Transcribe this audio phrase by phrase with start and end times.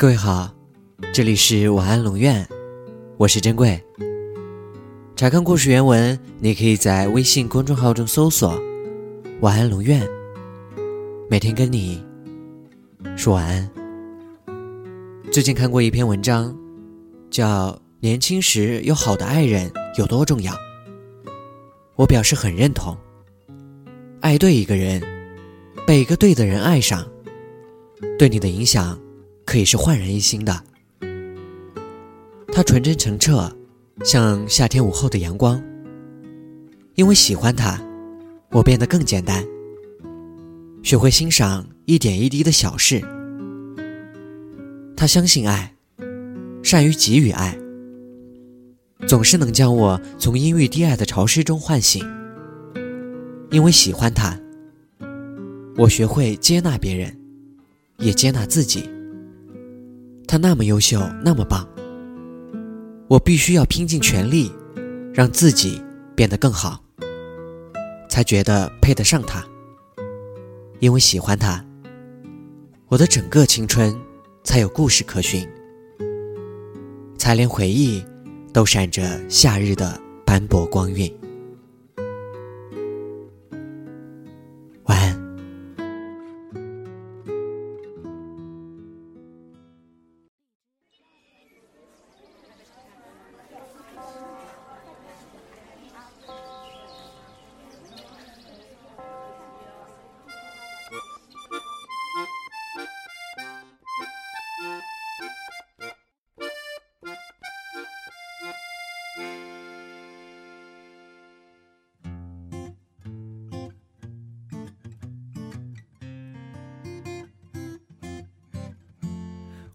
[0.00, 0.50] 各位好，
[1.12, 2.48] 这里是晚安龙院，
[3.18, 3.78] 我是珍贵。
[5.14, 8.58] 查看故事原文，你可以在微信公众号中搜索
[9.42, 10.08] “晚安龙院”，
[11.28, 12.02] 每天跟你
[13.14, 13.70] 说晚安。
[15.30, 16.56] 最近看过一篇文章，
[17.28, 17.70] 叫
[18.00, 20.50] 《年轻时有好的爱人有多重要》，
[21.96, 22.96] 我表示很认同。
[24.22, 25.02] 爱对一个人，
[25.86, 27.06] 被一个对的人爱上，
[28.18, 28.98] 对你的影响。
[29.50, 30.62] 可以是焕然一新的。
[32.52, 33.50] 他纯真澄澈，
[34.04, 35.60] 像夏天午后的阳光。
[36.94, 37.82] 因为喜欢他，
[38.52, 39.44] 我变得更简单，
[40.84, 43.02] 学会欣赏一点一滴的小事。
[44.96, 45.74] 他相信爱，
[46.62, 47.58] 善于给予爱，
[49.08, 52.08] 总是能将我从阴郁低矮的潮湿中唤醒。
[53.50, 54.38] 因为喜欢他，
[55.76, 57.18] 我学会接纳别人，
[57.98, 58.88] 也接纳自己。
[60.30, 61.68] 他那么优秀，那么棒，
[63.08, 64.48] 我必须要拼尽全力，
[65.12, 65.82] 让自己
[66.14, 66.80] 变得更好，
[68.08, 69.44] 才觉得配得上他。
[70.78, 71.64] 因为喜欢他，
[72.86, 73.92] 我的整个青春
[74.44, 75.44] 才有故事可寻，
[77.18, 78.00] 才连回忆
[78.52, 81.12] 都闪着夏日的斑驳光晕。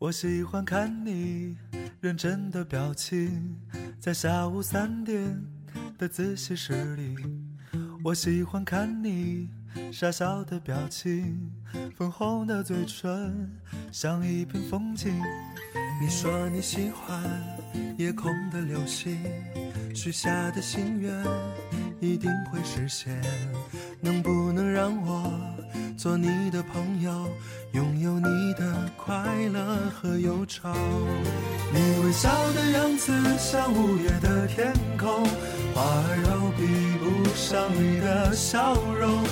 [0.00, 1.54] 我喜欢看你
[2.00, 3.54] 认真的表情，
[4.00, 5.38] 在下午三点
[5.98, 7.14] 的自习室里。
[8.02, 9.50] 我喜欢看你
[9.92, 11.52] 傻笑的表情，
[11.98, 13.50] 粉红的嘴唇
[13.92, 15.12] 像一片风景。
[16.00, 17.22] 你说你喜欢
[17.98, 19.18] 夜空的流星，
[19.94, 21.12] 许下的心愿
[22.00, 23.20] 一定会实现。
[24.00, 25.30] 能不能让我
[25.96, 27.28] 做你的朋友？
[27.72, 29.14] 拥有你的快
[29.52, 30.68] 乐和忧愁，
[31.72, 35.24] 你微笑的样子像五月的天空，
[35.72, 36.66] 花儿都比
[36.98, 37.04] 不
[37.36, 39.22] 上你的笑容。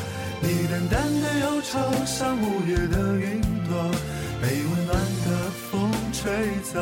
[0.41, 3.91] 你淡淡的忧愁像五月的云朵，
[4.41, 4.95] 被温暖
[5.27, 6.23] 的风吹
[6.63, 6.79] 走。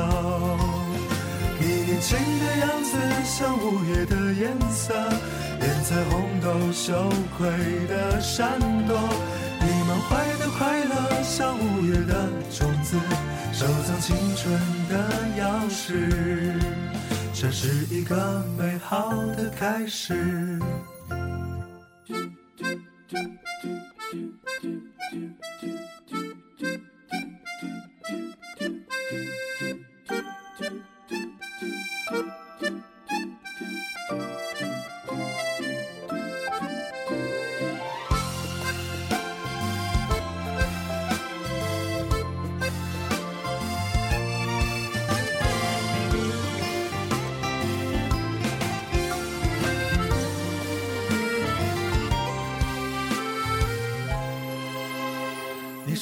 [1.58, 4.92] 你年轻的样子像五月的颜色，
[5.58, 7.48] 连彩虹都羞愧
[7.88, 8.94] 的闪躲。
[10.02, 12.96] 怀的快乐像五月的种子，
[13.52, 14.58] 收藏青春
[14.88, 16.60] 的钥匙，
[17.34, 20.58] 这是一个美好的开始。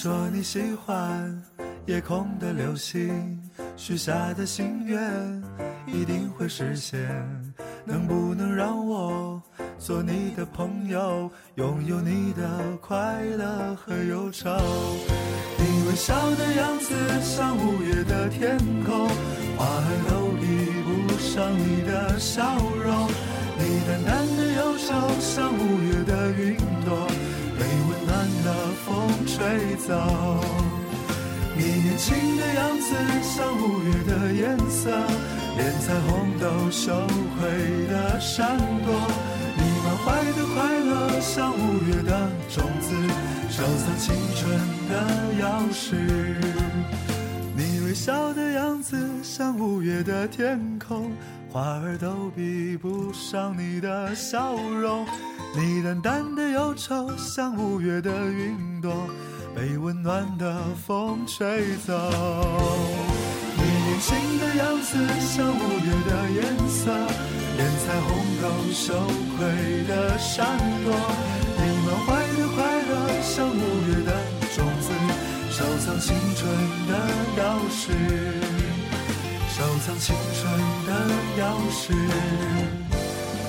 [0.04, 1.42] 说你喜欢
[1.86, 3.40] 夜空的流星，
[3.74, 5.00] 许下的心愿
[5.86, 7.00] 一定会实现。
[7.86, 9.40] 能不能让我
[9.78, 14.50] 做你的朋友，拥有你的快乐和忧愁？
[15.56, 19.08] 你微笑的样子像五月的天空，
[19.56, 20.44] 花儿都比
[20.84, 23.08] 不上你的笑容。
[23.56, 24.84] 你淡淡的忧愁
[25.18, 26.43] 像五月的云
[29.74, 29.94] 吹走
[31.56, 34.90] 你年轻的样子，像五月的颜色，
[35.56, 36.94] 连彩虹都羞
[37.38, 38.94] 愧的闪躲。
[39.56, 42.94] 你满怀的快乐，像五月的种子，
[43.50, 44.92] 收藏青春的
[45.42, 45.96] 钥匙。
[47.56, 51.12] 你微笑的样子，像五月的天空，
[51.50, 55.06] 花儿都比不上你的笑容。
[55.56, 58.92] 你淡淡的忧愁，像五月的云朵。
[59.54, 61.94] 被温暖的风吹走，
[63.56, 66.90] 你年轻的样子像五月的颜色，
[67.56, 68.10] 连彩虹
[68.42, 68.92] 都羞
[69.38, 69.46] 愧
[69.86, 70.92] 的闪躲。
[71.56, 74.10] 你满怀的快乐像五月的
[74.56, 74.90] 种子，
[75.52, 76.50] 收藏青春
[76.88, 76.92] 的
[77.38, 77.84] 钥匙。
[77.84, 77.92] 匙，
[79.50, 80.42] 收藏青春
[80.86, 80.90] 的
[81.38, 81.82] 钥匙，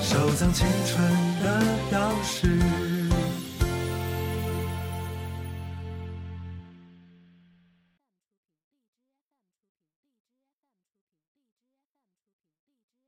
[0.08, 1.02] 收藏青春
[1.42, 1.60] 的
[1.90, 2.95] 钥匙。